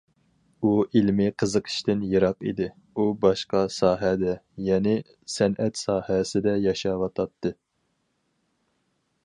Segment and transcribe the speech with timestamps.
[0.61, 0.69] ئۇ
[0.99, 4.33] ئىلمىي قىزىقىشتىن يىراق ئىدى، ئۇ باشقا ساھەدە
[4.69, 4.95] يەنى
[5.35, 7.53] سەنئەت ساھەسىدە ياشاۋاتاتتى.